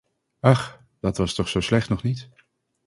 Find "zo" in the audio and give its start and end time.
1.47-1.59